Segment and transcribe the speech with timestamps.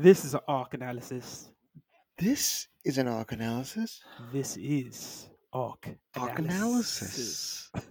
[0.00, 1.50] This is an arc analysis.
[2.16, 4.00] This is an arc analysis.
[4.32, 7.68] This is arc Arc analysis.
[7.74, 7.90] analysis.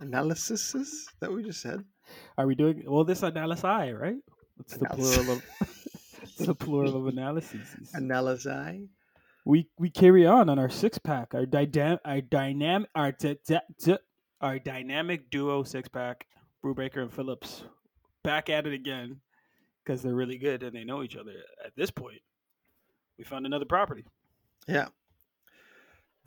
[0.00, 0.74] analysis?
[0.74, 1.84] Is that we just said?
[2.38, 3.04] Are we doing well?
[3.04, 4.16] This analysis, right?
[4.60, 5.44] It's the plural of.
[6.22, 7.76] it's the plural of analyses.
[7.94, 8.88] Analysi.
[9.44, 13.58] we we carry on on our six pack, our dynam our dynamic our d- d-
[13.84, 13.98] d-
[14.40, 16.26] our dynamic duo six pack,
[16.64, 17.64] Brubaker and Phillips,
[18.24, 19.20] back at it again
[19.88, 21.32] because they're really good and they know each other.
[21.64, 22.20] At this point,
[23.16, 24.04] we found another property.
[24.66, 24.88] Yeah.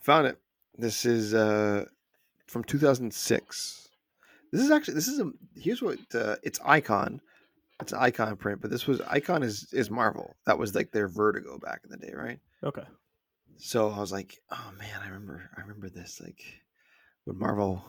[0.02, 0.39] Found it.
[0.77, 1.85] This is uh
[2.47, 3.89] from 2006.
[4.52, 7.21] This is actually this is a here's what uh, it's Icon.
[7.79, 10.35] It's an Icon print, but this was Icon is is Marvel.
[10.47, 12.39] That was like their Vertigo back in the day, right?
[12.63, 12.85] Okay,
[13.57, 16.41] So I was like, oh man, I remember I remember this like
[17.25, 17.83] when Marvel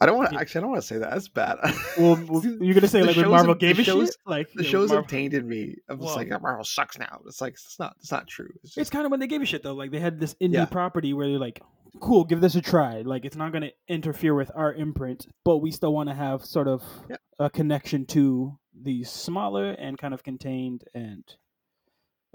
[0.00, 1.10] I don't want to actually I don't want to say that.
[1.10, 1.58] That's bad.
[1.98, 2.18] well,
[2.60, 4.88] you're gonna say like when Marvel have- gave a shows- shit, like the know, shows
[4.90, 5.76] Marvel- have tainted me.
[5.88, 7.20] I'm just Well- like, "Oh, Marvel sucks now.
[7.26, 8.50] It's like it's not it's not true.
[8.62, 9.74] It's just It's kind of when they gave a shit though.
[9.74, 10.66] Like they had this indie Yeah.
[10.66, 11.60] property where they're like,
[12.00, 15.58] "Cool, give this a try." Like it's not going to interfere with our imprint, but
[15.58, 17.16] we still want to have sort of Yeah.
[17.40, 21.24] a connection to these smaller and kind of contained and,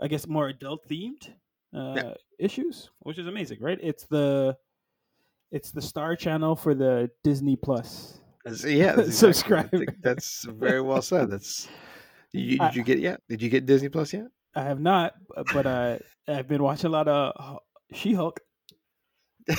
[0.01, 1.29] I guess, more adult themed
[1.73, 3.79] uh, issues, which is amazing, right?
[3.81, 4.57] It's the
[5.53, 8.19] it's the Star Channel for the Disney Plus.
[8.43, 9.69] That's- yeah, that's Subscribe.
[9.73, 11.29] exactly- That's very well said.
[11.31, 11.69] That's
[12.33, 13.21] you, I- did you get yet?
[13.29, 14.25] Did you get Disney Plus yet?
[14.55, 15.13] I have not,
[15.53, 17.59] but uh, I've been watching a lot of
[17.93, 18.39] She Hulk.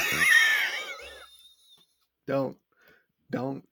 [2.27, 2.57] don't,
[3.31, 3.63] don't,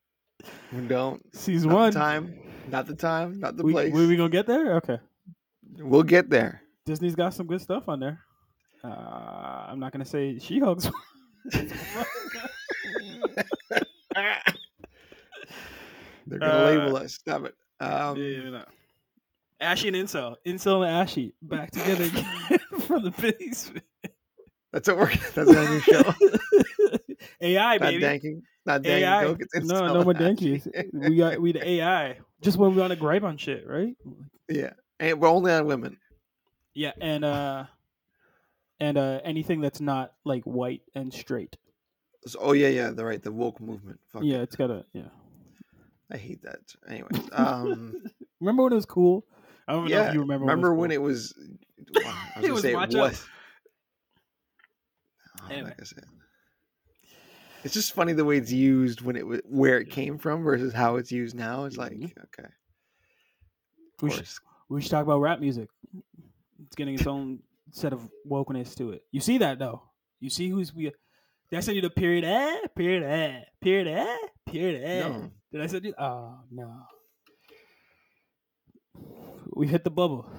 [0.87, 1.21] don't.
[1.35, 1.91] Season Not one.
[1.91, 2.39] the time.
[2.69, 3.39] Not the time.
[3.39, 3.93] Not the We, place.
[3.93, 4.75] we we gonna get there?
[4.77, 4.99] Okay.
[5.79, 6.61] we'll get there.
[6.85, 8.19] Disney's got some good stuff on there.
[8.83, 8.87] Uh,
[9.69, 10.89] I'm not gonna say She Hulk's.
[16.25, 17.13] They're gonna Uh, label us.
[17.15, 17.55] Stop it.
[17.79, 18.65] Um,
[19.59, 22.25] Ashy and Incel, Incel and Ashy back together again
[22.81, 23.85] from the basement.
[24.71, 25.11] That's what we're.
[25.35, 26.13] That's our new show.
[27.41, 28.41] AI Not baby, danking.
[28.65, 29.35] Not danking AI.
[29.61, 30.67] No, no more dankies.
[30.93, 32.17] We got we the AI.
[32.41, 33.95] Just when we want to gripe on shit, right?
[34.49, 35.97] yeah, and we're only on women.
[36.73, 37.65] Yeah, and uh,
[38.83, 41.55] and uh, anything that's not like white and straight.
[42.27, 42.89] So- oh yeah, yeah.
[42.91, 43.21] The right.
[43.23, 43.99] The woke movement.
[44.11, 44.43] Fuck Yeah, it.
[44.43, 44.85] it's gotta.
[44.93, 45.09] Yeah.
[46.11, 46.59] I hate that.
[46.87, 48.03] Anyway, um,
[48.39, 49.25] Remember when it was cool?
[49.67, 50.07] I don't know yeah.
[50.09, 50.45] if you remember.
[50.45, 51.33] Remember when it it was?
[51.95, 53.25] Wow, I was It gonna was say Watch it was.
[55.41, 55.73] Oh, Anyway.
[55.77, 55.93] it.
[57.63, 60.73] It's just funny the way it's used when it was where it came from versus
[60.73, 61.65] how it's used now.
[61.65, 62.11] It's like Mhm.
[62.25, 62.49] okay,
[64.01, 64.27] we should,
[64.69, 65.69] we should talk about rap music.
[66.65, 67.39] It's getting its own
[67.73, 69.01] set of wokeness to it.
[69.11, 69.81] You see that though?
[70.21, 70.83] You see who's we?
[71.49, 72.23] Did I send you the period?
[72.23, 73.03] Eh, period.
[73.03, 73.87] Eh, period.
[73.87, 74.81] Eh, period.
[74.83, 74.99] Eh.
[75.09, 75.31] No.
[75.51, 75.93] Did I send you?
[75.99, 76.83] Oh no.
[79.55, 80.29] We hit the bubble.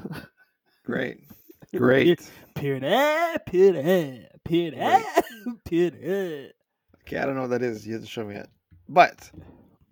[0.85, 1.19] Great,
[1.77, 2.21] great.
[2.55, 2.85] Period.
[2.85, 3.77] Eh, period.
[3.87, 4.75] Eh, period.
[4.77, 5.03] Eh,
[5.65, 5.95] period.
[6.03, 6.49] Eh.
[7.03, 7.87] Okay, I don't know what that is.
[7.87, 8.49] You have to show me it.
[8.89, 9.31] But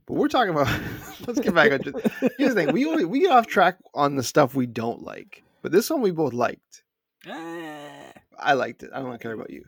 [0.06, 0.68] but we're talking about.
[1.26, 1.82] let's get back on.
[1.82, 1.98] just-
[2.38, 5.72] Here's the thing: we we get off track on the stuff we don't like, but
[5.72, 6.82] this one we both liked.
[7.26, 8.12] Eh.
[8.38, 8.90] I liked it.
[8.94, 9.64] I don't care about you.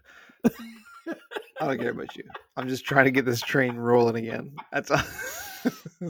[1.61, 2.25] I don't care about you.
[2.57, 4.55] I'm just trying to get this train rolling again.
[4.73, 5.01] That's all.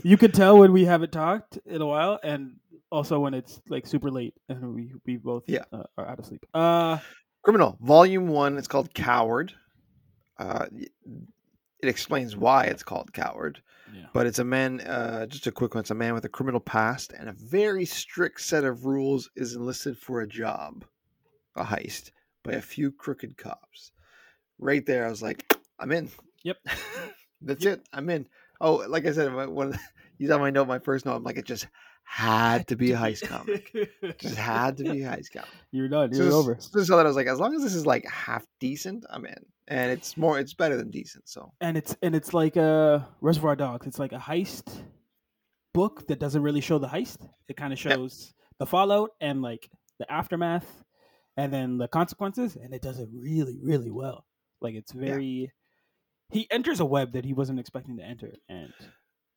[0.03, 2.57] You can tell when we haven't talked in a while, and
[2.91, 5.63] also when it's like super late and we we both Yeah.
[5.73, 6.45] uh, are out of sleep.
[6.53, 6.99] Uh,
[7.45, 8.59] Criminal Volume One.
[8.59, 9.53] It's called Coward.
[10.41, 13.63] Uh, it explains why it's called Coward,
[13.95, 14.07] yeah.
[14.13, 14.81] but it's a man.
[14.81, 15.83] Uh, just a quick one.
[15.83, 19.55] It's a man with a criminal past and a very strict set of rules is
[19.55, 20.85] enlisted for a job,
[21.57, 22.11] a heist
[22.43, 23.93] by a few crooked cops.
[24.59, 26.11] Right there, I was like, I'm in.
[26.45, 26.59] Yep.
[27.43, 27.87] That's it.
[27.93, 28.27] I'm in.
[28.61, 29.79] Oh, like I said, my- when
[30.19, 31.67] you saw my note, my first note, I'm like, it just
[32.07, 33.73] had to be a heist comic.
[34.19, 35.49] Just had to be a heist comic.
[35.73, 36.13] You're done.
[36.13, 36.57] So You're just- over.
[36.61, 39.25] So so that I was like, as long as this is like half decent, I'm
[39.27, 41.29] in, and it's more, it's better than decent.
[41.29, 43.87] So And it's and it's like a Reservoir Dogs.
[43.87, 44.71] It's like a heist
[45.73, 47.27] book that doesn't really show the heist.
[47.49, 47.93] It kind of Yep.
[47.95, 49.69] shows the fallout and like
[49.99, 50.84] the aftermath,
[51.37, 52.57] and then the consequences.
[52.57, 54.27] And it does it really, really well.
[54.61, 55.53] Like it's very.
[56.31, 58.73] He enters a web that he wasn't expecting to enter, and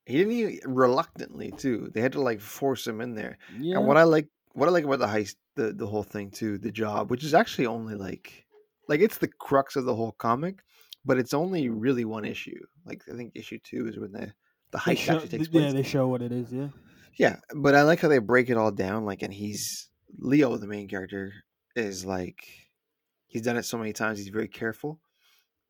[0.06, 1.92] he didn't even reluctantly too.
[1.94, 3.38] They had to like force him in there.
[3.60, 6.32] yeah, And what I like, what I like about the heist, the the whole thing
[6.32, 8.46] too, the job, which is actually only like,
[8.88, 10.60] like it's the crux of the whole comic,
[11.06, 12.60] but it's only really one issue.
[12.86, 14.34] Like I think issue two is when the
[14.72, 15.66] the heist show, actually takes place.
[15.66, 16.52] yeah, they show what it is.
[16.54, 16.70] Yeah,
[17.18, 19.06] Yeah, but I like how they break it all down.
[19.06, 21.34] Like, and he's Leo, the main character,
[21.78, 22.48] is like
[23.28, 24.18] he's done it so many times.
[24.20, 25.00] He's very careful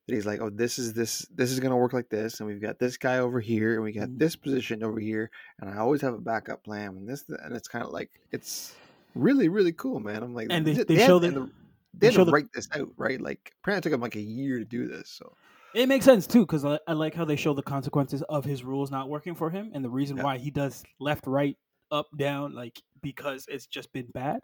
[0.07, 2.61] that he's like, oh, this is this this is gonna work like this, and we've
[2.61, 4.17] got this guy over here, and we got Mhm.
[4.19, 6.95] this position over here, and I always have a backup plan.
[6.97, 8.75] And this, and it's kind of like it's
[9.15, 10.23] really, really cool, man.
[10.23, 11.51] I'm like, And they, th- they, had- show and the, the- they
[11.93, 13.19] they had to the- write this out, right?
[13.19, 15.09] Like, apparently it took him like a year to do this.
[15.09, 15.33] So
[15.73, 18.63] It makes sense too, because I, I like how they show the consequences of his
[18.63, 20.23] rules not working for him, and the reason Yeah.
[20.23, 21.57] why he does left, right,
[21.91, 24.41] up, down, like because it's just been bad.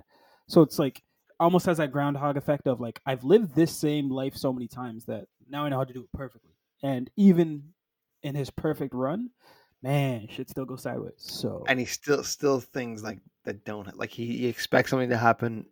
[0.48, 1.02] So it's like
[1.40, 5.06] almost has that groundhog effect of like I've lived this same life so many times
[5.06, 6.52] that now I know how to do it perfectly.
[6.82, 7.64] And even
[8.24, 9.30] in his perfect run,
[9.82, 11.14] man, shit still goes sideways.
[11.18, 15.18] So and he still still things like that don't like he, he expects something to
[15.18, 15.66] happen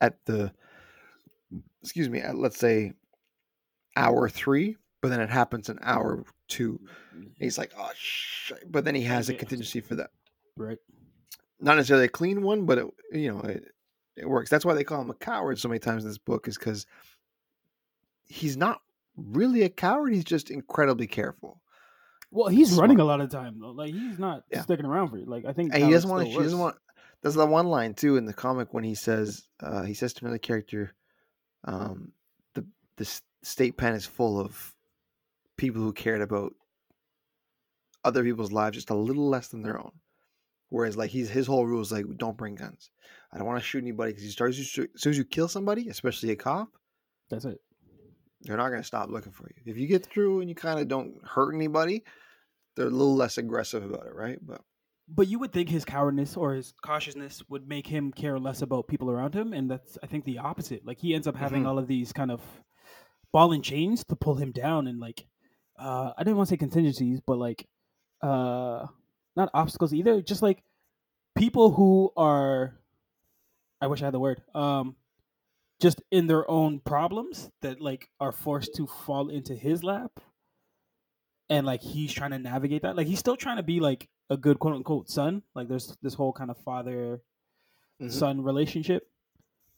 [0.00, 0.52] at the
[1.82, 2.92] excuse me at let's say
[3.96, 6.80] hour three but then it happens in hour two
[7.38, 8.70] he's like oh shit.
[8.70, 10.10] but then he has a contingency for that
[10.56, 10.78] right.
[11.60, 13.64] not necessarily a clean one but it you know it,
[14.16, 16.46] it works that's why they call him a coward so many times in this book
[16.48, 16.86] is because
[18.24, 18.80] he's not
[19.16, 21.60] really a coward he's just incredibly careful
[22.30, 22.82] Well, he's Smart.
[22.88, 23.72] running a lot of time though.
[23.72, 24.62] Like he's not Yeah.
[24.62, 25.26] sticking around for you.
[25.26, 26.30] Like I think and he doesn't want to.
[26.30, 26.76] He doesn't want.
[27.20, 30.24] There's that one line too in the comic when he says, uh, he says to
[30.24, 30.94] another character,
[31.64, 32.12] um,
[32.54, 32.64] "the
[32.96, 33.06] the
[33.42, 34.74] state pen is full of
[35.56, 36.54] people who cared about
[38.02, 39.92] other people's lives just a little less than their own."
[40.70, 42.90] Whereas, like he's his whole rule is like, don't bring guns.
[43.32, 45.88] I don't want to shoot anybody because you start as soon as you kill somebody,
[45.88, 46.68] especially a cop,
[47.30, 47.60] That's it.
[48.42, 49.62] they're not going to stop looking for you.
[49.72, 52.04] If you get through and you kind of don't hurt anybody,
[52.76, 54.38] they're a little less aggressive about it, right?
[54.44, 54.60] But
[55.08, 58.88] But you would think his cowardness or his cautiousness would make him care less about
[58.88, 60.84] people around him, and that's I think the opposite.
[60.86, 61.66] Like he ends up having Mhm.
[61.68, 62.40] all of these kind of
[63.32, 65.26] ball and chains to pull him down, and like
[65.78, 67.66] uh, I didn't want to say contingencies, but like
[68.22, 68.86] uh,
[69.36, 70.20] not obstacles either.
[70.22, 70.62] Just like
[71.34, 72.78] people who are,
[73.82, 74.40] I wish I had the word.
[74.54, 74.96] Um,
[75.80, 80.12] just in their own problems that like are forced to fall into his lap.
[81.50, 82.96] And like he's trying to navigate that.
[82.96, 85.42] Like he's still trying to be like a good quote unquote son.
[85.54, 87.20] Like there's this whole kind of father
[88.00, 88.10] Mhm.
[88.12, 89.08] son relationship.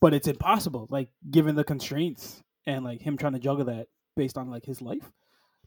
[0.00, 4.36] But it's impossible like given the constraints and like him trying to juggle that based
[4.36, 5.10] on like his life.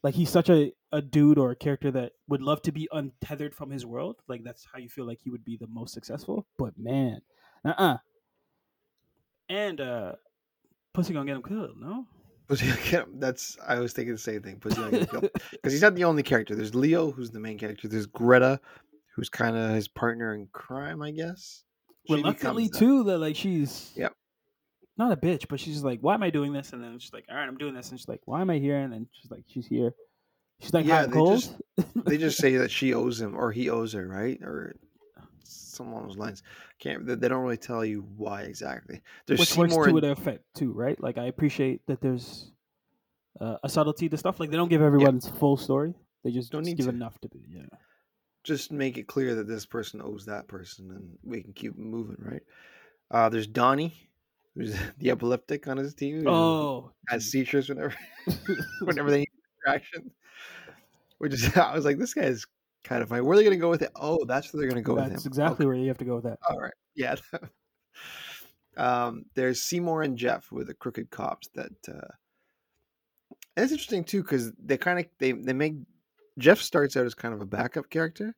[0.03, 3.55] Like he's such a, a dude or a character that would love to be untethered
[3.55, 4.17] from his world.
[4.27, 6.45] Like that's how you feel like he would be the most successful.
[6.59, 7.21] But man
[7.65, 7.97] uh-uh
[9.49, 10.13] and uh
[10.93, 12.05] pussy gonna get him killed no
[12.47, 13.19] Pussy gonna get him.
[13.19, 14.55] That's I was thinking the same thing.
[14.57, 15.29] Pussy gonna get him killed.
[15.51, 16.55] because he's not the only character.
[16.55, 17.89] There's Leo, who's the main character.
[17.89, 18.61] There's Greta,
[19.17, 21.63] who's kind of his partner in crime, I guess.
[22.07, 24.13] She reluctantly too that like she's Yep.
[24.97, 27.11] not a bitch but she's just like why am i doing this and then she's
[27.11, 29.07] like all right i'm doing this and she's like why am i here and then
[29.11, 29.91] she's like she's here
[30.61, 31.55] she's like Yeah, they cold just-
[32.05, 34.41] They just say that she owes him or he owes her, right?
[34.41, 34.77] Or
[35.85, 36.41] along those lines.
[36.79, 39.01] Can't they, they don't really tell you why exactly.
[39.27, 39.87] There's which works Seymour.
[39.89, 42.51] to and- an effect too right like i appreciate that there's
[43.39, 45.93] uh, a subtlety to stuff like they don't give everyone's full story
[46.23, 46.91] they just, Don't just need give to.
[46.91, 47.61] enough to be yeah
[48.43, 52.15] just make it clear that this person owes that person, and we can keep moving,
[52.19, 52.41] right?
[53.11, 53.93] Uh, there's Donnie,
[54.55, 56.25] who's the epileptic on his team.
[56.27, 57.93] oh has seizures whenever
[58.81, 60.11] whenever they need distraction.
[61.17, 62.45] Which is, I was like, this guy is
[62.87, 63.21] kind of funny.
[63.21, 63.91] Where are they going to go with it?
[63.95, 65.09] Oh, that's where they're going to go with it.
[65.11, 66.73] that's exactly Okay, where you have to go with that All right.
[66.95, 67.15] Yeah.
[68.77, 71.49] um, there's Seymour and Jeff with the crooked cops.
[71.55, 72.07] That uh,
[73.55, 75.75] it's interesting too because they kind of they they make
[76.39, 78.35] Jeff starts out as kind of a backup character,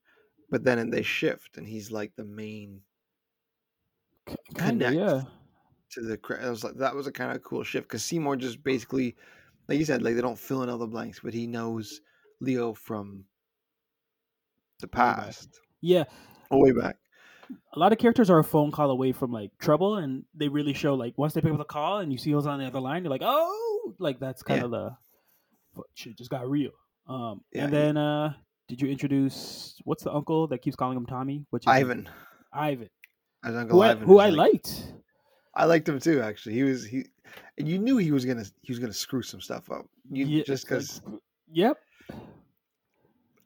[0.50, 2.82] but then they shift and he's like the main
[4.56, 4.96] connect.
[4.96, 5.22] yeah
[5.92, 6.40] to the.
[6.42, 9.16] I was like, that was a kind of cool shift because Seymour just basically,
[9.68, 12.02] like you said, like they don't fill in all the blanks, but he knows
[12.42, 13.26] Leo from
[14.80, 16.04] the past, yeah
[16.52, 16.98] all way back.
[17.74, 20.74] a lot of characters are a phone call away from like trouble, and they really
[20.74, 22.80] show like once they pick up the call and you see who's on the other
[22.80, 24.66] line, you're like, oh, like that's kind Yeah.
[24.66, 24.92] of the
[25.96, 26.72] shit just got real.
[27.08, 28.34] Um, Yeah, and he- then uh,
[28.68, 31.46] did you introduce what's the uncle that keeps calling him Tommy?
[31.50, 32.08] Which Ivan,
[32.54, 32.90] Ivan,
[33.44, 34.94] as Uncle who I, Ivan, who I like- liked.
[35.56, 36.22] I liked him too.
[36.22, 37.06] Actually, he was he,
[37.58, 39.86] and you knew he was gonna he was gonna screw some stuff up.
[40.10, 41.02] You Yeah, just like, because
[41.52, 41.78] yep,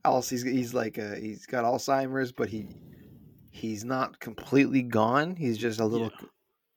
[0.05, 2.67] else he's he's like uh he's got Alzheimer's, but he
[3.51, 5.35] he's not completely gone.
[5.35, 6.11] He's just a little.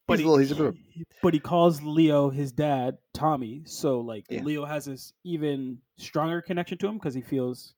[0.07, 0.39] but he's he, a little.
[0.39, 0.75] He's a.
[1.23, 3.63] But he calls Leo his dad, Tommy.
[3.67, 4.43] So like Yeah.
[4.43, 7.75] Leo has this even stronger connection to him because he feels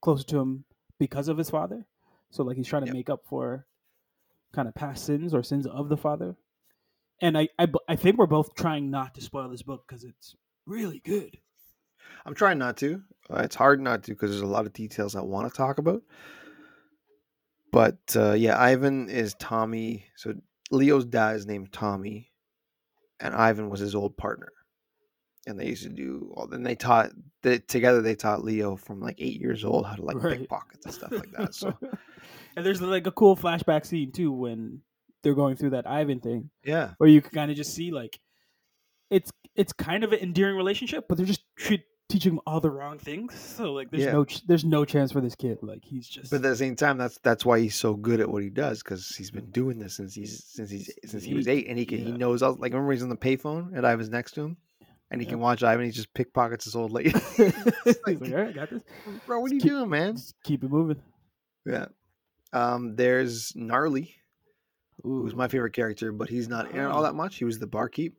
[0.00, 0.64] closer to him
[0.98, 1.86] because of his father.
[2.30, 2.94] So like he's trying to Yep.
[2.94, 3.66] make up for
[4.52, 6.36] kind of past sins or sins of the father.
[7.20, 10.36] And I, I, I think we're both trying not to spoil this book because it's
[10.66, 11.38] really good.
[12.26, 13.02] I'm trying not to.
[13.30, 15.78] Uh, it's hard not to because there's a lot of details I want to talk
[15.78, 16.02] about.
[17.72, 20.06] But uh, yeah, Ivan is Tommy.
[20.16, 20.34] So
[20.70, 22.30] Leo's dad is named Tommy,
[23.20, 24.52] and Ivan was his old partner.
[25.46, 26.46] And they used to do all.
[26.46, 27.10] Then they taught
[27.42, 28.00] they, together.
[28.00, 30.38] They taught Leo from like eight years old how to like Right.
[30.38, 31.54] pickpockets and stuff like that.
[31.54, 31.76] So
[32.56, 34.80] and there's like a cool flashback scene too when
[35.22, 36.92] they're going through that Ivan thing, Yeah.
[36.98, 38.18] where you can kind of just see like
[39.10, 41.82] it's it's kind of an endearing relationship, but they're just treat,
[42.14, 43.34] teaching him all the wrong things.
[43.38, 44.12] So like, there's Yeah.
[44.12, 45.58] no ch- there's no chance for this kid.
[45.62, 48.28] Like he's just But at the same time, that's that's why he's so good at
[48.30, 51.48] what he does because he's been doing this since he's since he's since he was
[51.48, 54.10] eight, and he can he knows all like remember he's on the payphone and Ivan's
[54.10, 54.56] next to him,
[55.10, 55.32] and he Yeah.
[55.32, 55.84] can watch Ivan.
[55.86, 57.10] He just pickpockets his old lady.
[57.38, 58.82] like, like, all right, I got this.
[59.26, 60.14] Bro, what are you keep- doing, man?
[60.16, 61.02] Just keep it moving.
[61.66, 61.86] Yeah.
[62.52, 64.14] Um, there's gnarly,
[65.02, 67.02] who's my favorite character, but he's not in all Oh.
[67.02, 67.36] that much.
[67.36, 68.14] He was the barkeep.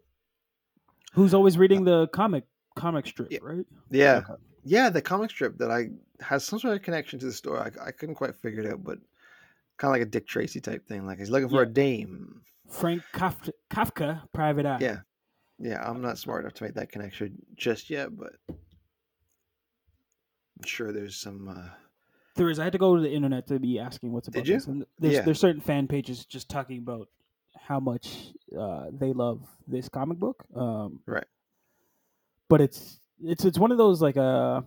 [1.14, 2.44] Who's always reading the comic
[2.76, 3.40] comic strip, Yeah.
[3.42, 3.66] right?
[3.90, 4.42] Yeah, Okay.
[4.64, 5.90] yeah, the comic strip that I
[6.22, 7.60] has some sort of connection to the story.
[7.60, 9.00] I, I couldn't quite figure it out, but
[9.78, 11.06] kind of like a Dick Tracy type thing.
[11.06, 12.42] Like he's looking for a dame.
[12.70, 14.78] Frank Kafka, Kafka Private Eye.
[14.82, 14.98] Yeah,
[15.60, 15.88] yeah.
[15.88, 18.56] I'm not smart enough to make that connection just yet, but I'm
[20.66, 21.48] sure there's some.
[21.50, 21.70] Uh,
[22.36, 22.60] There is.
[22.60, 24.56] I had to go to the internet to be asking what's about Did you?
[24.56, 24.68] this.
[24.68, 25.22] And there's Yeah.
[25.22, 27.08] there's certain fan pages just talking about
[27.58, 30.44] how much uh, they love this comic book.
[30.56, 31.26] Um, Right.
[32.50, 34.62] But it's it's it's one of those like uh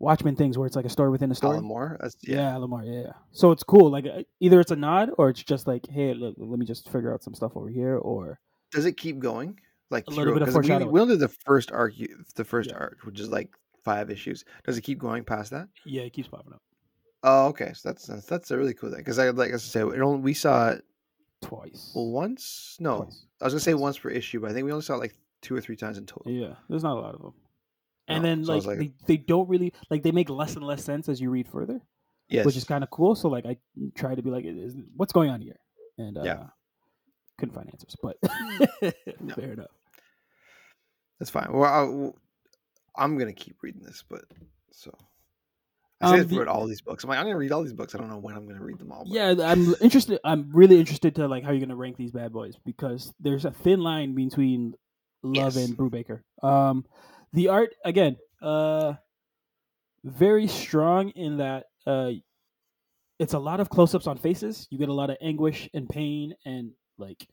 [0.00, 1.54] Watchmen things where it's like a story within a story.
[1.54, 1.98] Alan Moore.
[2.22, 2.36] Yeah.
[2.52, 2.84] Yeah, Lamar.
[2.84, 3.12] Yeah, yeah.
[3.32, 3.90] So it's cool.
[3.90, 6.90] Like uh, either it's a nod or it's just like, hey, look, let me just
[6.90, 8.38] figure out some stuff over here, or
[8.72, 9.58] Does it keep going?
[9.90, 10.92] Like A little through- bit of 'cause we, foreshadowing.
[10.92, 11.94] we only did the first arc,
[12.34, 12.76] the first Yeah.
[12.76, 13.54] arc, which is like
[13.84, 14.44] five issues.
[14.64, 15.68] Does it keep going past that?
[15.84, 16.62] yeah, it keeps popping up
[17.22, 17.72] Oh, okay.
[17.74, 20.20] So that's that's, that's a really cool thing because I like I say, it only,
[20.20, 20.84] we saw it
[21.44, 21.92] twice.
[21.94, 22.76] once.
[22.80, 23.26] No, Twice.
[23.40, 25.14] I was gonna say once per issue, but I think we only saw it like
[25.42, 26.30] two or three times in total.
[26.32, 27.34] Yeah, there's not a lot of them.
[28.08, 30.64] And No, then so like, like- they, they don't really like they make less and
[30.66, 31.80] less sense as you read further,
[32.28, 33.14] Yes, which is kind of cool.
[33.14, 33.56] So like I
[33.94, 35.58] try to be like, is, what's going on here?
[35.98, 36.44] And uh, Yeah.
[37.38, 38.16] couldn't find answers, but
[39.34, 39.70] fair enough.
[41.18, 41.48] that's fine.
[41.52, 42.14] Well,
[42.96, 44.24] I, am gonna keep reading this, but
[44.72, 44.96] so
[46.04, 47.02] I Um, say it the- throughout all these books.
[47.04, 47.94] I'm like, I'm gonna read all these books.
[47.94, 49.04] I don't know when I'm gonna read them all.
[49.04, 50.20] But Yeah, I'm interested.
[50.24, 53.50] I'm really interested to like how you're gonna rank these bad boys because there's a
[53.50, 54.74] thin line between
[55.22, 55.68] Love Yes.
[55.68, 56.20] and Brubaker.
[56.42, 56.84] Um,
[57.32, 58.94] the art again, uh,
[60.04, 62.10] very strong in that uh,
[63.18, 64.66] it's a lot of close-ups on faces.
[64.70, 67.26] You get a lot of anguish and pain and like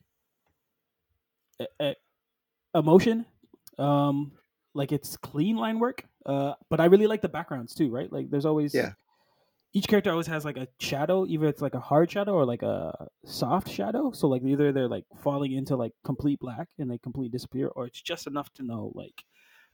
[1.60, 1.94] e- e-
[2.74, 3.26] emotion.
[3.78, 4.32] Um,
[4.74, 6.04] like it's clean line work.
[6.26, 7.90] Uh, but I really like the backgrounds too.
[7.90, 8.12] Right?
[8.12, 8.92] Like there's always Yeah.
[9.72, 12.62] each character always has like a shadow, either it's like a hard shadow or like
[12.62, 14.12] a soft shadow.
[14.12, 17.86] So like either they're like falling into like complete black and they completely disappear, or
[17.86, 19.24] it's just enough to know like,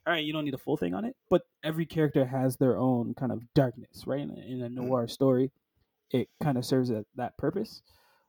[0.06, 1.16] all right, you don't need a full thing on it.
[1.28, 4.20] But every character has their own kind of darkness, right?
[4.20, 5.50] In a, in a noir story,
[6.10, 7.82] it kind of serves that, that purpose.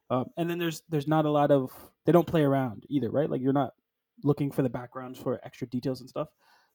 [0.09, 1.71] Um, and then there's there's not a lot of
[2.05, 3.29] they don't play around either, right?
[3.29, 3.75] Like you're not
[4.23, 6.27] looking for the backgrounds for extra details and stuff.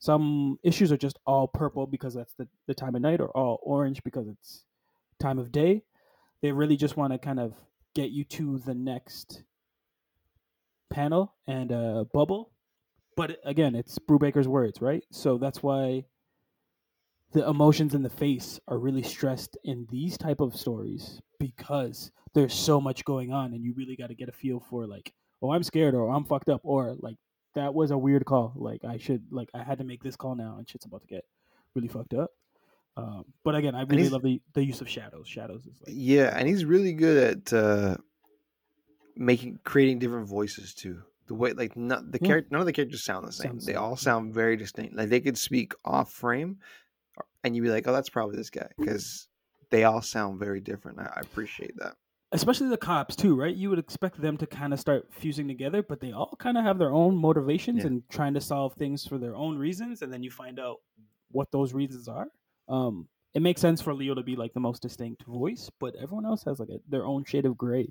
[0.04, 3.58] Some issues are just all purple because that's the, the time of night, or all
[3.62, 4.66] orange because it's
[5.18, 5.82] time of day.
[6.42, 7.54] They really just want to kind of
[7.94, 9.44] get you to the next
[10.90, 12.50] panel and uh, bubble.
[13.16, 15.02] But again, it's Brubaker's words, right?
[15.10, 16.04] So that's why
[17.32, 22.52] the emotions in the face are really stressed in these type of stories because there's
[22.52, 25.52] so much going on, and you really got to get a feel for like, oh,
[25.52, 27.16] I'm scared, or I'm fucked up, or like
[27.54, 28.52] that was a weird call.
[28.56, 31.06] Like I should, like I had to make this call now, and shit's about to
[31.06, 31.24] get
[31.74, 32.30] really fucked up.
[32.96, 35.26] Um, but again, I really love the the use of shadows.
[35.26, 37.96] Shadows is like yeah, and he's really good at uh,
[39.16, 41.02] making creating different voices too.
[41.26, 42.28] The way like not the Yeah.
[42.28, 43.48] character, none of the characters sound the same.
[43.48, 44.94] Sound the they same, all sound very distinct.
[44.94, 46.58] Like they could speak off frame,
[47.42, 49.28] and you'd be like, "Oh, that's probably this guy," because
[49.70, 50.98] they all sound very different.
[51.00, 51.96] I, I appreciate that.
[52.34, 53.54] Especially the cops too, right?
[53.54, 56.64] You would expect them to kind of start fusing together, but they all kind of
[56.64, 57.86] have their own motivations Yeah.
[57.86, 60.78] and trying to solve things for their own reasons, and then you find out
[61.30, 62.28] what those reasons are.
[62.68, 66.26] Um, it makes sense for Leo to be like the most distinct voice, but everyone
[66.26, 67.88] else has like a, their own shade of gray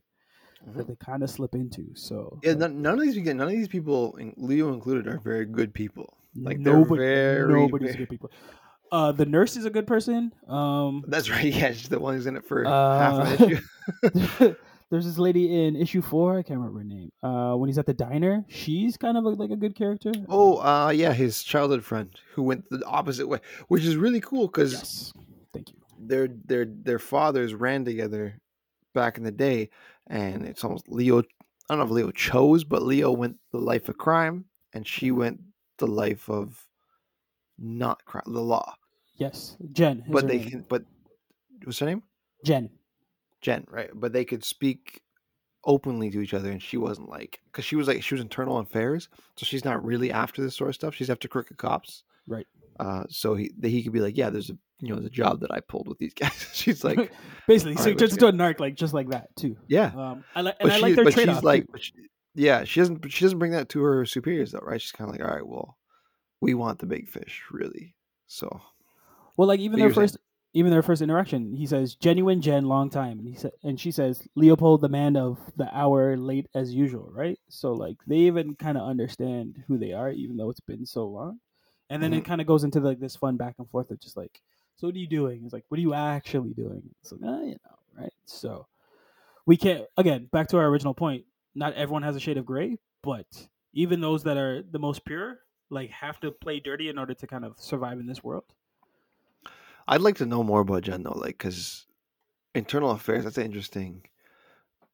[0.76, 1.94] that they kind of slip into.
[1.96, 5.46] So Yeah, like, none, none of these none of these people, Leo included, are very
[5.46, 6.18] good people.
[6.36, 8.32] Like they're nobody, very, nobody's very- good people.
[8.94, 10.32] Uh, the nurse is a good person.
[10.48, 11.46] Um, That's right.
[11.54, 14.56] Yeah, she's the one who's in it for half Uh, an issue.
[14.92, 16.38] there's this lady in issue four.
[16.38, 17.12] I can't remember her name.
[17.24, 20.12] Uh, when he's at the diner, she's kind of a, like a good character.
[20.30, 24.46] Oh, uh, yeah, his childhood friend who went the opposite way, which is really cool
[24.46, 25.14] because yes,
[25.54, 25.76] thank you.
[25.98, 28.40] their their their fathers ran together
[28.94, 29.72] back in the day,
[30.06, 31.20] and it's almost Leo.
[31.20, 31.24] I
[31.70, 35.42] don't know if Leo chose, but Leo went the life of crime, and she went
[35.80, 36.64] the life of
[37.58, 38.76] not crime, the law.
[39.16, 40.04] Yes, Jen.
[40.08, 40.50] But they name.
[40.50, 40.66] can.
[40.68, 40.84] But
[41.64, 42.04] what's her name?
[42.44, 42.70] Jen.
[43.42, 43.90] Jen, right?
[43.94, 45.02] But they could speak
[45.66, 48.58] openly to each other, and she wasn't like because she was like she was internal
[48.58, 50.96] affairs, so she's not really after this sort of stuff.
[50.96, 52.04] She's after crooked cops.
[52.28, 52.48] Right.
[52.80, 55.42] Uh, so he he could be like, yeah, there's a you know there's a job
[55.42, 56.48] that I pulled with these guys.
[56.54, 57.12] She's like,
[57.48, 59.56] basically, so right, turns let's a narc like just like that too.
[59.68, 61.44] yeah, Um, I like but, and I she, like their but trade she's off.
[61.44, 61.94] like, but she-
[62.36, 64.82] yeah, she doesn't she doesn't bring that to her superiors though, right?
[64.82, 65.78] She's kind of like, all right, well,
[66.42, 67.96] we want the big fish, really.
[68.26, 68.60] So
[69.38, 70.08] well, like even what their you're saying.
[70.08, 70.18] first,
[70.54, 73.92] even their first interaction, he says, "Genuine Jen, long time," and he said, and she
[73.92, 77.40] says, "Leopold, the man of the hour, late as usual." Right.
[77.50, 81.08] So like they even kind of understand who they are, even though it's been so
[81.08, 81.40] long.
[81.90, 84.18] And then it kind of goes into like this fun back and forth of just
[84.18, 84.42] like,
[84.78, 85.42] so what are you doing?
[85.44, 86.82] It's like, what are you actually doing?
[87.02, 88.14] It's like, ah, you know, right?
[88.26, 88.66] So
[89.46, 91.26] we can't again back to our original point.
[91.54, 93.28] Not everyone has a shade of gray, but
[93.74, 97.28] even those that are the most pure, like, have to play dirty in order to
[97.28, 98.46] kind of survive in this world.
[99.88, 101.86] I'd like to know more about Jen though, like because
[102.56, 104.04] internal affairs that's an interesting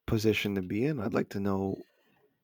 [0.06, 1.00] position to be in.
[1.00, 1.78] I'd like to know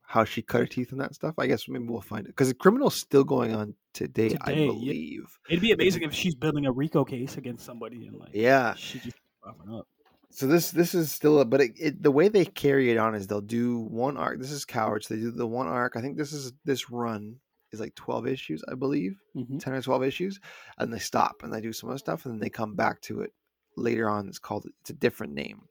[0.08, 1.34] how she cut her teeth and that stuff.
[1.40, 4.66] I guess maybe we'll find it because the criminal's still going on today, I Today,
[4.66, 4.72] yeah.
[4.72, 5.40] believe.
[5.50, 8.76] It'd be amazing if she's building a RICO case against somebody and like, Yeah.
[8.76, 9.88] she just popping up.
[10.30, 13.16] So this this is still a but it, it the way they carry it on
[13.16, 14.40] is they'll do one arc.
[14.40, 15.08] This is cowards.
[15.08, 15.96] They do the one arc.
[15.96, 17.38] I think this is this run
[17.76, 19.60] is like twelve issues, I believe, Mhm.
[19.60, 20.40] ten or twelve issues,
[20.80, 23.22] and they stop and they do some other stuff, and then they come back to
[23.22, 23.32] it
[23.78, 24.28] later on.
[24.28, 25.62] It's called it's a different name.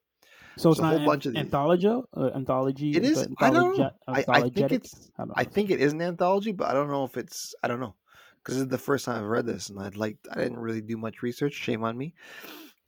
[0.57, 2.91] So it's a not whole an, bunch of anthology, uh, anthology.
[2.95, 3.91] It is- I don't know.
[4.07, 5.25] I- I think it's- I.
[5.43, 7.95] I think it is an anthology, but I don't know if it's I don't know
[8.39, 10.97] because it's the first time I've read this, and I'd like I didn't really do
[10.97, 11.55] much research.
[11.55, 12.15] Shame on me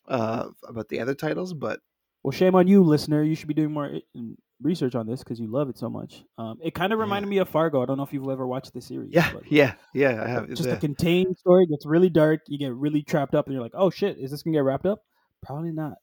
[0.06, 1.80] uh, about the other titles, but
[2.22, 3.22] Well, shame on you, listener.
[3.22, 4.20] You should be doing more uh,
[4.62, 6.24] research on this because you love it so much.
[6.38, 7.02] Um, it kind of Yeah.
[7.04, 7.82] reminded me of Fargo.
[7.82, 9.10] I don't know if you've ever watched the series.
[9.12, 10.22] yeah, yeah, yeah.
[10.24, 11.64] I have just a- a contained story.
[11.64, 12.40] It gets really dark.
[12.46, 14.86] You get really trapped up, and you're like, "Oh shit, is this gonna get wrapped
[14.86, 15.00] up?"
[15.42, 15.94] Probably not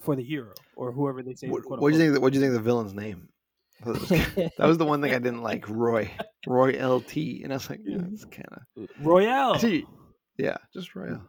[0.00, 1.48] for the hero or whoever they say.
[1.48, 2.22] What quote, what do you think?
[2.22, 3.28] What do you think the villain's name?
[3.84, 5.68] That was, the one thing I didn't like.
[5.68, 6.10] Roy,
[6.48, 8.44] Roy LT, and I was like, yeah, it's kind
[8.76, 9.56] of Royale,
[10.36, 11.20] yeah, just Royal,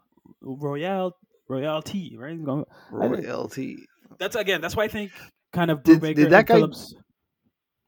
[0.42, 1.16] Royale,
[1.48, 2.34] Royale T, right?
[2.36, 3.58] He's going- Roy think- LT.
[4.18, 4.62] That's again.
[4.62, 5.12] That's why I think
[5.54, 6.96] kind of Did- Brubaker did that guy- Phillips.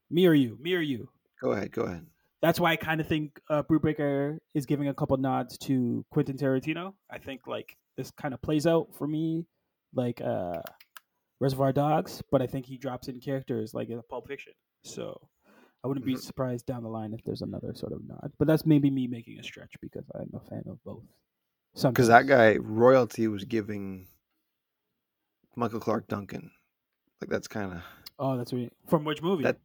[0.09, 0.57] Me or you?
[0.59, 1.09] Me or you?
[1.41, 2.05] Go ahead, go ahead.
[2.41, 6.37] That's why I kind of think uh, Brubaker is giving a couple nods to Quentin
[6.37, 6.93] Tarantino.
[7.09, 9.45] I think like this kind of plays out for me,
[9.93, 10.61] like uh,
[11.39, 14.53] Reservoir Dogs, but I think he drops in characters like in Pulp Fiction.
[14.83, 15.19] So
[15.83, 16.19] I wouldn't be Mhm.
[16.21, 18.31] surprised down the line if there's another sort of nod.
[18.39, 21.03] But that's maybe me making a stretch because I'm a fan of both.
[21.75, 24.07] So because that guy royalty was giving
[25.55, 26.51] Michael Clarke Duncan,
[27.21, 27.81] like that's kind of
[28.19, 28.71] Oh, that's right.
[28.87, 29.43] From which movie?
[29.43, 29.57] That-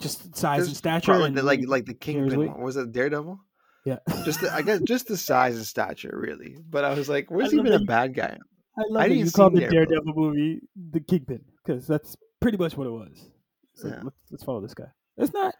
[0.00, 2.38] Just size and stature, and the, like like the Kingpin.
[2.52, 2.60] one.
[2.60, 3.38] Was it Daredevil?
[3.86, 3.98] yeah.
[4.24, 6.56] Just the, I guess just the size and stature, really.
[6.68, 8.38] But I was like, where's I he been that a you- bad guy?
[8.78, 9.86] I love I that you called the Daredevil.
[9.86, 10.60] Daredevil movie
[10.90, 13.30] the Kingpin because that's pretty much what it was.
[13.74, 14.00] So Yeah.
[14.04, 14.86] let's, let's follow this guy.
[15.16, 15.54] It's not.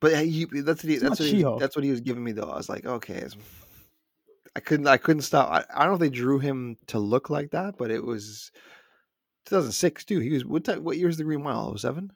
[0.00, 2.50] But he, that's what he, that's what he, that's what he was giving me though.
[2.50, 3.26] I was like, okay,
[4.54, 5.50] I couldn't I couldn't stop.
[5.50, 8.50] I, I don't know if they drew him to look like that, but it was
[9.46, 10.18] 2006 too.
[10.18, 11.76] He was what time, what year was the Green Mile?
[11.76, 12.12] 07?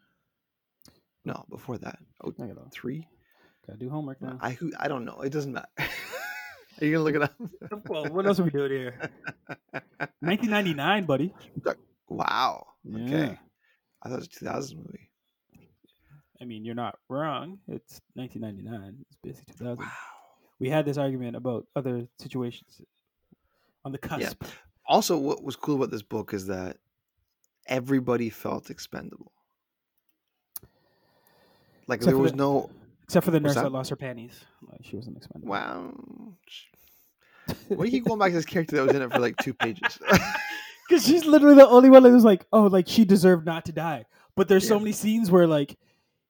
[1.25, 1.99] No, before that.
[2.23, 2.33] Oh,
[2.73, 3.07] three.
[3.67, 4.39] gotta do homework now.
[4.41, 5.21] I who I don't know.
[5.21, 5.69] It doesn't matter.
[5.79, 7.35] Are you gonna look it up?
[7.89, 9.11] well, what else are we doing here?
[10.21, 11.35] 1999, buddy.
[12.09, 12.67] wow.
[12.85, 13.05] Yeah.
[13.05, 13.39] Okay.
[14.03, 15.11] I thought it was a 2000 movie.
[16.41, 17.59] I mean, you're not wrong.
[17.69, 19.05] It's 1999.
[19.11, 19.79] It's basically 2000.
[19.79, 19.91] Wow.
[20.59, 22.81] We had this argument about other situations
[23.85, 24.43] on the cusp.
[24.87, 26.79] Also, what was cool about this book is that
[27.71, 29.33] everybody felt expendable.
[31.87, 32.71] Like Except there was the- no
[33.05, 33.63] Except for the nurse that?
[33.65, 33.73] that?
[33.73, 34.45] lost her panties.
[34.71, 35.51] Like, she wasn't expendable.
[35.51, 35.93] wow.
[37.69, 39.55] Why do you going back to this character that was in it for like two
[39.55, 39.99] pages?
[40.89, 43.73] Because she's literally the only one that was like, oh, like she deserved not to
[43.73, 44.07] die.
[44.35, 45.79] But there's so many scenes where, like,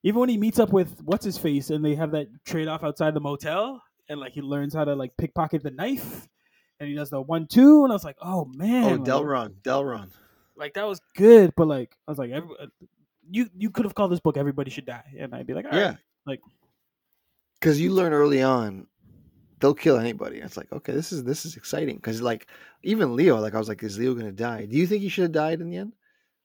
[0.03, 2.83] even when he meets up with what's his face and they have that trade off
[2.83, 6.27] outside the motel and like he learns how to like pickpocket the knife
[6.79, 9.53] and he does the one two and I was like, oh, oh man, oh, Delron,
[9.63, 10.09] Delron.
[10.61, 11.53] Like that was good.
[11.57, 12.67] But like I was like, every, uh,
[13.29, 15.71] you you could have called this book "Everybody Should Die" and I'd be like, all
[15.71, 15.79] right.
[15.79, 15.95] Yeah,
[16.25, 16.41] like-
[17.59, 18.87] because you learn early on
[19.59, 20.39] they'll kill anybody.
[20.39, 22.47] It's like okay, this is this is exciting because like
[22.83, 24.65] even Leo, like I was like, is Leo gonna die?
[24.65, 25.93] Do you think he should have died in the end?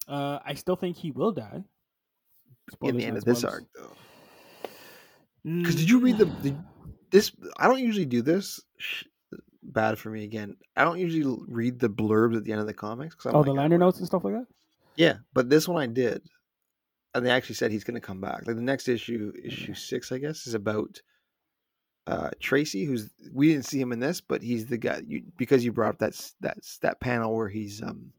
[0.07, 1.65] Uh, I still think he will die.
[2.83, 3.93] in the end not of this arc, though.
[5.45, 6.55] Because did you read the, the
[7.11, 7.33] this?
[7.57, 8.61] I don't usually do this.
[9.77, 10.57] Bad for me again.
[10.75, 13.15] I don't usually read the blurbs at the end of the comics.
[13.15, 14.47] 'cause I'm Oh, like, the "Ah, liner notes and stuff like that.
[14.97, 16.23] Yeah, but this one I did,
[17.15, 18.47] and they actually said he's going to come back.
[18.47, 21.03] Like the next issue, issue six, I guess, is about
[22.07, 25.63] uh Tracy, who's we didn't see him in this, but he's the guy you because
[25.63, 28.13] you brought up that that that panel where he's um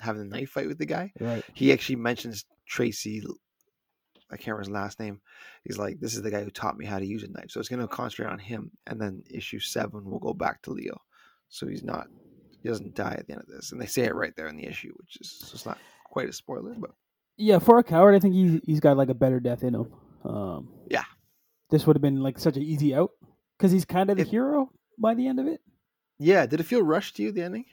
[0.00, 1.12] having a knife fight with the guy.
[1.20, 1.44] Right.
[1.54, 3.22] He actually mentions Tracy
[4.32, 5.20] I can't remember his last name.
[5.64, 7.50] He's like, this is the guy who taught me how to use a knife.
[7.50, 10.70] So it's going to concentrate on him, and then issue seven will go back to
[10.70, 11.00] Leo.
[11.48, 12.06] So he's not,
[12.62, 14.56] he doesn't die at the end of this, and they say it right there in
[14.56, 16.92] the issue, which is so it's not quite a spoiler, but
[17.36, 19.92] Yeah, for a coward, I think he he's got like a better death in him.
[20.24, 21.04] Um, Yeah.
[21.70, 23.10] this would have been like such an easy out
[23.58, 25.60] because he's kind of the It- hero by the end of it.
[26.18, 26.46] yeah.
[26.46, 27.64] Did it feel rushed to you the ending?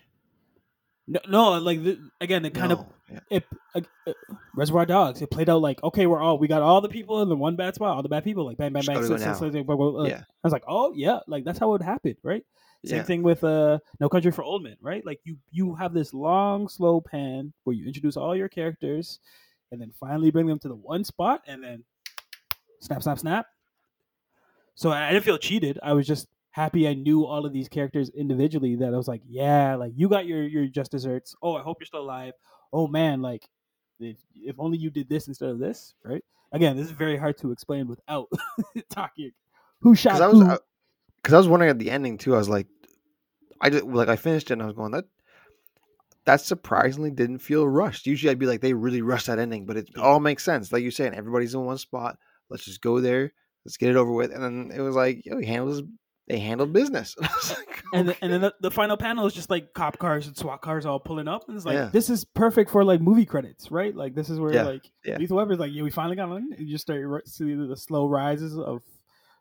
[1.12, 3.20] No, no like the, again, it kind of Yeah.
[3.32, 3.44] it,
[3.74, 4.14] uh, uh,
[4.56, 5.22] Reservoir Dogs.
[5.24, 7.56] It played out like okay, we're all we got all the people in the one
[7.56, 8.96] bad spot, all the bad people, like bang bang bang.
[8.98, 9.34] gotta so- go so- now.
[9.34, 10.06] so- so- blah, blah, blah.
[10.06, 10.20] yeah.
[10.22, 12.46] I was like, oh yeah, like that's how it would happen, right?
[12.86, 13.04] Same Yeah.
[13.04, 15.04] thing with uh No Country for Old Men, right?
[15.06, 19.20] Like you you have this long slow pan where you introduce all your characters
[19.72, 21.84] and then finally bring them to the one spot and then
[22.82, 23.48] snap snap snap.
[24.76, 25.80] So I didn't feel cheated.
[25.84, 26.28] I was just
[26.60, 30.10] happy I knew all of these characters individually that I was like, yeah, like you
[30.10, 31.36] got your your just desserts.
[31.42, 32.34] Oh, I hope you're still alive.
[32.74, 33.48] Oh man, like
[34.00, 36.24] if if only you did this instead of this, right?
[36.52, 38.28] Again, this is very hard to explain without
[38.90, 39.32] talking.
[39.82, 40.60] Who shot Because I was,
[41.18, 42.36] because I, was wondering at the ending too.
[42.36, 42.68] I was like,
[43.62, 45.06] I just like I finished it, and I was going that.
[46.26, 48.06] That surprisingly didn't feel rushed.
[48.06, 50.72] Usually, I'd be like, they really rushed that ending, but it all makes sense.
[50.72, 52.18] Like you're saying, everybody's in one spot.
[52.50, 53.32] Let's just go there.
[53.64, 54.32] Let's get it over with.
[54.32, 55.82] And then it was like, yo, he handles.
[56.30, 57.16] They handled business.
[57.22, 58.20] Was like, and okay.
[58.22, 61.00] and then the, the final panel is just like cop cars and SWAT cars all
[61.00, 61.90] pulling up, and it's like Yeah.
[61.92, 63.96] this is perfect for like movie credits, right?
[63.96, 65.18] Like this is where Yeah, like yeah.
[65.18, 66.54] Lethal Weapon's like, yeah, we finally got on.
[66.56, 68.84] And you just start see the slow rises of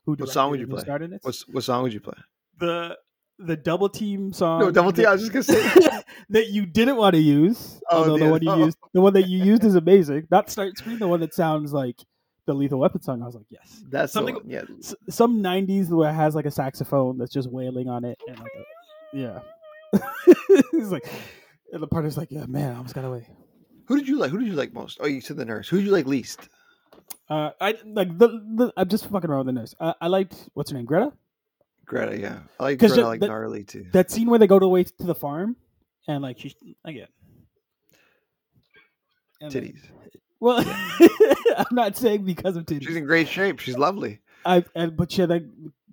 [0.07, 0.15] who.
[0.15, 0.81] What song would you play?
[0.81, 1.21] Started it.
[1.23, 2.17] What's what song would you play?
[2.59, 2.97] the
[3.39, 4.61] the double team song?
[4.61, 5.81] No, double team i was just gonna say.
[5.81, 7.81] that, that you didn't want to use.
[7.91, 8.65] Oh, although the, the- one you oh.
[8.65, 10.27] used, the one that you used is amazing.
[10.31, 11.97] Not start screen, the one that sounds like
[12.49, 13.23] the Lethal Weapon song.
[13.23, 13.85] I was like, yes.
[13.89, 14.41] That's Something-.
[14.47, 18.19] Yeah, S- some '90s where it has like a saxophone that's just wailing on it,
[18.27, 19.39] and like, a, yeah,
[20.73, 21.07] it's like,
[21.73, 23.29] and the partner's like, yeah, man, I almost got away.
[23.87, 24.31] Who did you like?
[24.31, 24.99] Who did you like most?
[25.01, 25.69] Oh, you said the nurse.
[25.69, 26.49] Who did you like least?
[27.31, 29.75] Uh, I like the, the I'm just fucking around with the nurse.
[29.79, 31.13] Uh, I liked what's her name, Greta.
[31.87, 32.19] Greta.
[32.19, 33.01] Yeah, I like Greta.
[33.03, 33.87] I like that- gnarly too.
[33.93, 35.57] That scene where they go to way to the farm,
[36.07, 37.09] and like she's again.
[39.41, 39.81] and, Titties.
[40.41, 40.63] Well,
[41.57, 42.87] I'm not saying because of titties.
[42.87, 43.59] She's in great shape.
[43.61, 44.21] She's lovely.
[44.45, 45.45] I and but she had like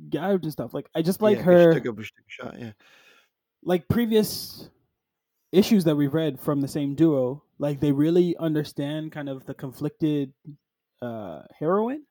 [0.09, 0.73] gouged and stuff.
[0.73, 1.73] Like I just like Yeah, her.
[1.73, 2.59] She took a, she took a shot.
[2.59, 2.71] Yeah.
[3.63, 4.69] like previous
[5.51, 9.53] issues that we've read from the same duo, like they really understand kind of the
[9.53, 10.33] conflicted
[11.01, 12.03] uh heroine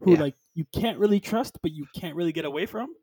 [0.00, 0.20] who Yeah.
[0.20, 2.94] like you can't really trust but you can't really get away from.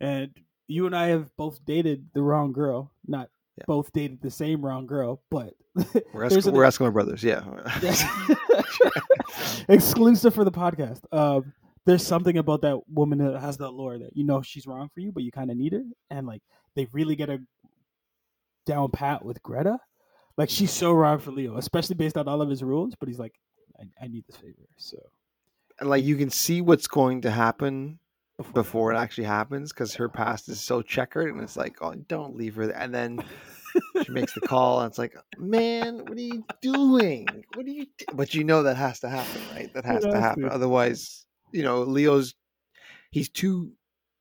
[0.00, 0.30] And
[0.66, 2.92] you and I have both dated the wrong girl.
[3.06, 3.64] Not Yeah.
[3.66, 5.54] both dated the same wrong girl, but
[6.12, 7.22] We're, Eskimo, an- we're Eskimo brothers.
[7.22, 7.42] Yeah.
[9.68, 11.00] exclusive for the podcast.
[11.12, 11.52] Um,
[11.86, 15.00] there's something about that woman that has that lore that you know she's wrong for
[15.00, 16.42] you, but you kind of need her, and like
[16.76, 17.38] they really get a
[18.66, 19.78] down pat with Greta.
[20.36, 22.94] Like she's so wrong for Leo, especially based on all of his rules.
[22.98, 23.34] But he's like,
[23.80, 24.66] I, I need this favor.
[24.76, 24.98] So
[25.80, 27.98] and like you can see what's going to happen
[28.54, 32.36] before it actually happens because her past is so checkered, and it's like, oh, don't
[32.36, 32.66] leave her.
[32.66, 32.78] there.
[32.78, 33.20] And then
[34.04, 37.26] she makes the call, and it's like, man, what are you doing?
[37.54, 37.86] What are you?
[37.98, 38.06] Do-?
[38.14, 39.72] But you know that has to happen, right?
[39.74, 40.44] That has to happen.
[40.44, 40.52] to.
[40.52, 42.34] Otherwise, you know, Leo's
[43.10, 43.72] he's too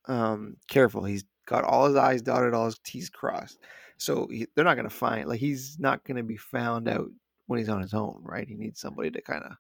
[0.08, 1.03] um careful.
[1.03, 3.60] He's got all his I's dotted, all his T's crossed.
[3.97, 7.10] So he, they're not going to find like he's not going to be found out
[7.47, 8.47] when he's on his own, right?
[8.47, 9.53] He needs somebody to kind of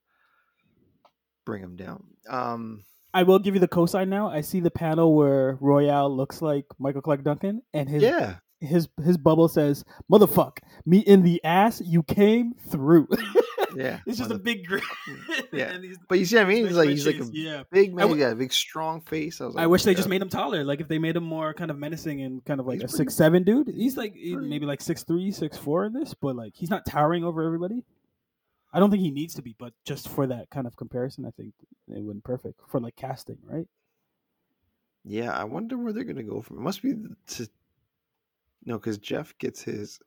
[1.45, 2.03] bring him down.
[2.29, 4.29] Um, I will give you the cosign now.
[4.29, 8.89] I see the panel where Royale looks like Michael Clarke Duncan, and his yeah, his
[9.03, 13.07] his bubble says, "Motherfuck, me in the ass, you came through."
[13.75, 13.99] yeah.
[14.05, 14.81] it's just a big grin.
[15.53, 15.77] Yeah.
[16.09, 16.67] But you see what I mean?
[16.67, 17.63] He's like he's like a yeah.
[17.71, 18.07] big man.
[18.07, 19.39] w- yeah, big strong face.
[19.41, 19.97] I was like, I wish they yeah.
[19.97, 20.63] just made him taller.
[20.63, 22.87] Like if they made him more kind of menacing and kind of like He's a
[22.87, 23.69] pretty- six seven dude.
[23.69, 26.85] He's like pretty- maybe like six three, six four in this, but like he's not
[26.85, 27.83] towering over everybody.
[28.73, 31.31] I don't think he needs to be, but just for that kind of comparison, I
[31.31, 31.53] think
[31.87, 33.67] it wouldn't perfect for like casting, right?
[35.03, 36.57] Yeah, I wonder where they're gonna go from.
[36.57, 36.93] It must be
[37.27, 37.49] to
[38.65, 39.99] no, because Jeff gets his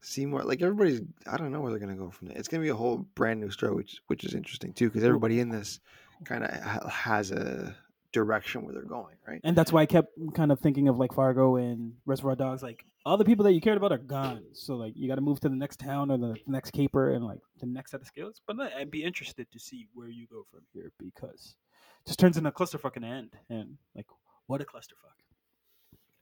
[0.00, 0.42] Seymour.
[0.42, 2.36] Like everybody's, I don't know where they're gonna go from there.
[2.36, 5.38] It's gonna be a whole brand new story, which which is interesting too, because everybody
[5.40, 5.80] in this
[6.24, 7.76] kind of has a
[8.12, 9.40] direction where they're going, right?
[9.44, 12.62] And that's why I kept kind of thinking of like Fargo and Reservoir Dogs.
[12.62, 15.20] Like all the people that you cared about are gone, so like you got to
[15.20, 18.06] move to the next town or the next caper and like the next set of
[18.06, 18.40] skills.
[18.46, 21.56] But I'd be interested to see where you go from here because
[22.04, 24.06] it just turns into a clusterfuck in the end, and like
[24.46, 25.18] what a clusterfuck!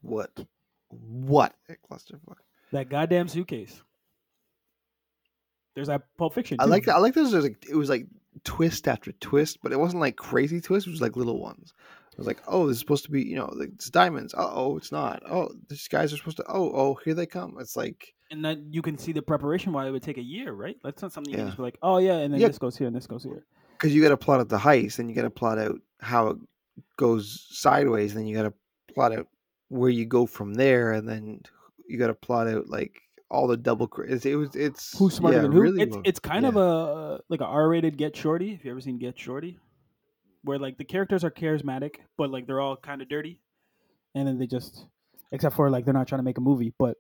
[0.03, 0.46] What,
[0.88, 2.38] what a clusterfuck!
[2.72, 3.83] That goddamn suitcase.
[5.75, 6.57] There's that Pulp Fiction.
[6.59, 6.96] I like that.
[6.96, 7.35] I like those.
[7.35, 8.07] Like it was like
[8.44, 10.87] twist after twist, but it wasn't like crazy twist.
[10.87, 11.72] It was like little ones.
[12.12, 14.33] It was like, oh, this is supposed to be, you know, like, it's diamonds.
[14.35, 15.22] Uh oh, it's not.
[15.31, 16.44] Oh, these guys are supposed to.
[16.49, 17.57] Oh, oh, here they come.
[17.61, 20.53] It's like, and then you can see the preparation why it would take a year,
[20.53, 20.77] right?
[20.83, 22.49] That's not something you can just be like, oh yeah, and then Yeah.
[22.49, 23.44] this goes here and this goes here.
[23.72, 26.29] because you got to plot out the heist, then you got to plot out how
[26.29, 26.37] it
[26.96, 28.55] goes sideways, then you got to
[28.94, 29.27] plot out
[29.68, 31.40] where you go from there, and then
[31.88, 33.86] you got to plot out like all the double.
[33.88, 35.60] cr- It's, it was it's Who's smarter yeah, than who?
[35.60, 36.48] really it's it's kind yeah.
[36.50, 38.52] of a like a R-rated Get Shorty.
[38.52, 39.58] If you ever seen Get Shorty,
[40.42, 43.40] where like the characters are charismatic, but like they're all kind of dirty,
[44.14, 44.86] and then they just,
[45.32, 46.96] except for like they're not trying to make a movie, but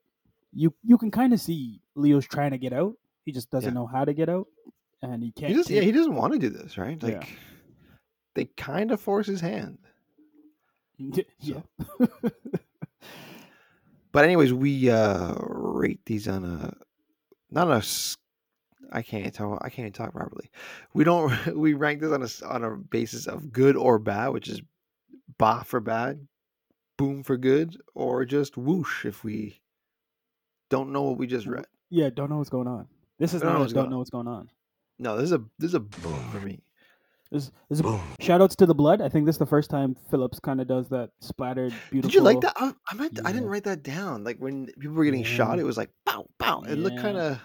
[0.52, 2.96] you you can kind of see Leo's trying to get out.
[3.24, 3.74] He just doesn't Yeah.
[3.74, 4.46] know how to get out,
[5.02, 5.50] and he can't.
[5.50, 7.00] He just, yeah, he doesn't want to do this, right?
[7.02, 7.18] Yeah.
[7.18, 7.36] Like
[8.34, 9.78] they kind of force his hand.
[11.40, 11.60] yeah.
[14.16, 16.72] But anyways, we uh rate these on a
[17.50, 18.16] not on a s-
[18.90, 20.50] I can't tell I can't talk properly.
[20.94, 24.28] We don't we rank this on a s- on a basis of good or bad,
[24.28, 24.62] which is
[25.36, 26.26] ba for bad,
[26.96, 29.60] boom for good, or just whoosh if we
[30.70, 31.66] don't know what we just read.
[31.90, 32.88] yeah, don't know what's going on.
[33.18, 33.70] This is Don't know not.
[33.70, 34.48] a don't going know what's going on.
[34.98, 36.62] No, this is a this is a boom for me.
[37.30, 39.00] This, this is shout outs to the blood.
[39.02, 42.10] I think this is the first time Phillips kind of does that splattered, beautiful.
[42.10, 42.52] Did you like that?
[42.56, 44.22] I, I meant I didn't write that down.
[44.24, 46.62] Like when people were getting shot, it was like pow pow.
[46.62, 47.40] It looked kind of.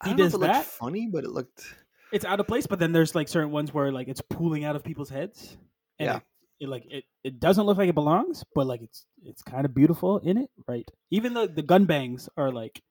[0.00, 0.66] I He know if it looked that?
[0.66, 1.64] funny, but it looked.
[2.12, 4.76] It's out of place, but then there's like certain ones where like it's pooling out
[4.76, 5.56] of people's heads.
[5.98, 6.16] And Yeah.
[6.16, 6.22] It,
[6.64, 9.74] it like it, it doesn't look like it belongs, but like it's it's kind of
[9.74, 10.88] beautiful in it, right?
[11.10, 12.82] Even the the gun bangs are like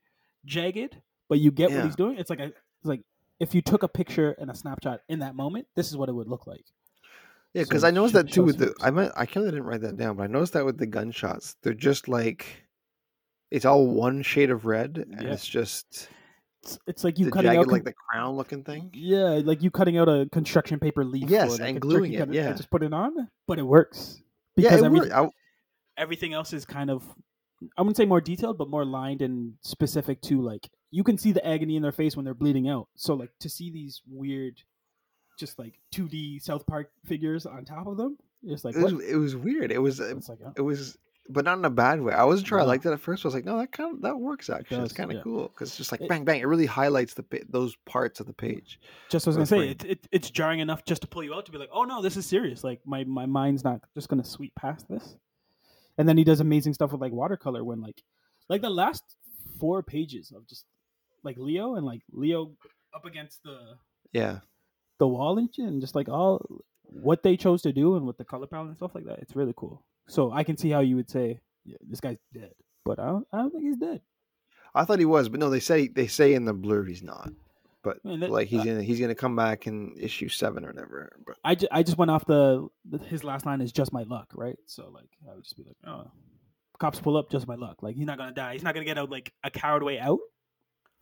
[0.46, 0.98] jagged,
[1.30, 1.78] but you get Yeah.
[1.78, 2.18] what he's doing.
[2.18, 2.56] It's like a, it's
[2.86, 3.02] like
[3.40, 6.14] if you took a picture and a snapshot in that moment, this is what it
[6.14, 6.64] would look like.
[7.54, 8.74] Yeah, because it I noticed that too with the.
[8.82, 10.88] I meant I kind of didn't write that down, but I noticed that with the
[10.88, 12.46] gunshots, they're just like,
[13.52, 15.34] it's all one shade of red, and Yeah.
[15.34, 16.10] it's just
[16.64, 18.90] It's, it's like you cutting jagged, out like the crown looking thing.
[18.94, 21.30] yeah, like you cutting out a construction paper leaf.
[21.30, 22.54] Yes, like, and gluing it, yeah.
[22.54, 24.22] just put it on, but it works
[24.56, 25.36] Yeah, because it everything, worked.
[25.96, 27.04] Everything else is kind of
[27.78, 31.32] I wouldn't say more detailed, but more lined and specific to like you can see
[31.32, 32.88] the agony in their face when they're bleeding out.
[32.96, 34.62] So like to see these weird,
[35.40, 38.94] just like two D South Park figures on top of them, it's like it was
[38.94, 39.04] what?
[39.04, 39.72] it was weird.
[39.72, 40.98] It was uh, It's like oh, it was,
[41.30, 42.14] but not in a bad way.
[42.14, 42.68] I wasn't sure I No.
[42.68, 43.26] liked it at first.
[43.26, 44.78] I was like, no, that kind of that works actually.
[44.82, 45.24] it's does, kind of yeah.
[45.24, 46.42] cool because it's just like It- bang bang.
[46.42, 48.80] It really highlights the those parts of the page.
[49.10, 49.92] just what I was gonna say frame.
[49.92, 52.02] it, it, it's jarring enough just to pull you out to be like, oh no,
[52.04, 52.64] this is serious.
[52.64, 55.16] Like my my mind's not just gonna sweep past this.
[55.98, 58.04] And then he does amazing stuff with like watercolor when like
[58.50, 59.04] like the last
[59.60, 60.66] four pages of just
[61.24, 62.52] like Leo and like Leo
[62.96, 63.58] up against the
[64.12, 64.40] Yeah,
[65.00, 66.46] the wall and shit, and just like all
[66.84, 69.20] what they chose to do and with the color palette and stuff like that.
[69.20, 69.84] It's really cool.
[70.08, 72.52] So I can see how you would say yeah, this guy's dead,
[72.86, 74.02] but I don't, I don't think he's dead.
[74.76, 77.32] I thought he was, but no, they say they say in the blur he's not.
[77.84, 80.70] But Man, that- like he's uh, gonna he's gonna come back in issue seven or
[80.70, 81.16] whatever.
[81.26, 84.04] But I, ju- I just went off the, the his last line is just my
[84.04, 84.58] luck, right?
[84.68, 86.10] So like I would just be like, oh,
[86.80, 87.84] cops pull up, just my luck.
[87.84, 88.54] Like he's not gonna die.
[88.54, 90.20] He's not gonna get out like a coward way out.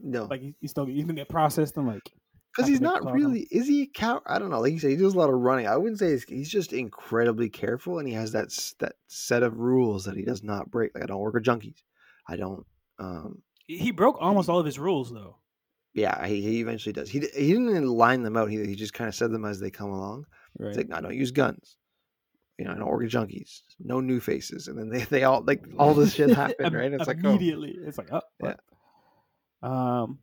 [0.04, 2.12] No, Like he, he's still he's gonna get processed and like
[2.56, 3.48] because he's not a call really.
[3.50, 4.22] Is he a cow?
[4.26, 4.60] I don't know.
[4.60, 5.68] Like you said, he does a lot of running.
[5.68, 9.58] I wouldn't say he's, he's just incredibly careful, and he has that that set of
[9.58, 10.94] rules that he does not break.
[10.94, 11.82] Like I don't work with junkies.
[12.28, 12.66] I don't.
[13.00, 15.38] um he, he broke almost all of his rules though.
[15.94, 17.10] Yeah, he, he eventually does.
[17.10, 18.50] He he didn't line them out.
[18.50, 20.26] He he just kind of said them as they come along.
[20.58, 20.70] Right.
[20.70, 21.78] It's like no, I don't use guns.
[22.58, 23.62] You know, I don't work with junkies.
[23.80, 26.92] No new faces, and then they, they all like all this shit happened, right?
[26.92, 27.76] It's like oh, immediately.
[27.86, 28.48] It's like oh Yeah.
[28.50, 28.60] what?
[29.64, 30.20] Um,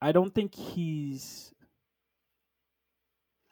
[0.00, 1.52] I don't think he's.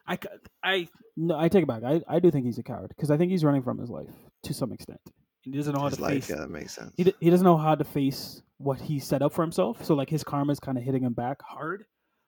[0.07, 0.29] I c-
[0.65, 1.83] I no I take it back.
[1.85, 4.11] I, I do think he's a coward because I think he's running from his life
[4.45, 5.01] to some extent.
[5.43, 6.13] He doesn't know how his to life.
[6.15, 6.31] face.
[6.31, 6.93] Yeah, that makes sense.
[6.97, 9.85] He, he doesn't know how to face what he set up for himself.
[9.85, 11.85] So like his karma is kind of hitting him back hard,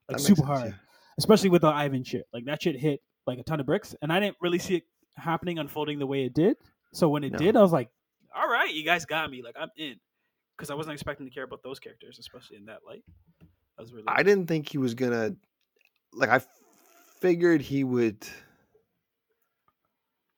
[0.09, 0.71] like makes super sense, hard.
[0.71, 0.77] yeah.
[1.19, 2.25] Especially with the Ivan shit.
[2.33, 4.83] Like that shit hit like a ton of bricks, and I didn't really see it
[5.17, 6.57] happening unfolding the way it did.
[6.93, 7.39] So when it No.
[7.39, 7.89] did, I was like,
[8.37, 9.43] all right, you guys got me.
[9.43, 9.97] Like I'm in
[10.57, 13.05] because I wasn't expecting to care about those characters, especially in that light.
[13.79, 14.05] I was really.
[14.09, 15.35] I didn't think he was gonna
[16.13, 16.41] like I
[17.21, 18.27] figured he would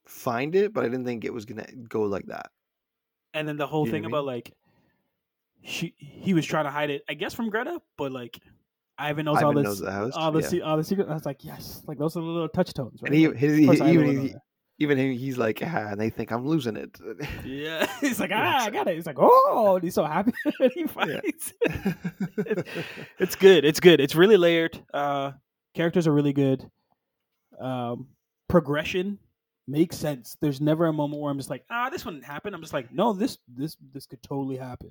[0.07, 2.51] find it, but I didn't think it was gonna go like that.
[3.35, 4.53] and then the whole You thing I about like
[5.63, 8.39] she he was trying to hide it, I guess from Greta, but like
[8.99, 10.13] Ivan knows all this, knows the house.
[10.15, 10.63] all the yeah.
[10.63, 11.09] all the secret.
[11.09, 13.13] I was like, yes, like those are the little touch tones, right?
[13.13, 14.41] and he, his, he, he, that.
[14.79, 16.99] Even he, he's like, ah, and they think I'm losing it.
[17.45, 18.95] yeah, he's like, ah, I got it.
[18.95, 20.33] He's like, oh, and he's so happy.
[20.61, 21.53] and he fights.
[23.19, 23.65] it's good.
[23.65, 24.01] It's good.
[24.01, 24.79] It's really layered.
[24.93, 25.33] Uh,
[25.75, 26.69] characters are really good.
[27.61, 28.09] Um,
[28.49, 29.19] progression
[29.67, 30.37] makes sense.
[30.41, 32.55] There's never a moment where I'm just like, ah, this wouldn't happen.
[32.55, 34.91] I'm just like, no, this this this could totally happen.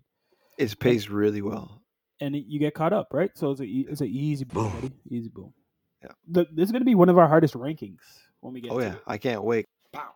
[0.58, 1.82] it's paced really well.
[2.22, 3.32] and it, you get caught up, right?
[3.36, 4.94] So it's a e- it's an easy boom, Boom.
[5.10, 5.54] easy boom.
[6.02, 6.12] Yeah.
[6.28, 8.00] The, this is gonna be one of our hardest rankings
[8.42, 8.72] when we get.
[8.72, 9.02] Oh to yeah, it.
[9.08, 9.66] I can't wait.
[9.96, 10.16] Bow.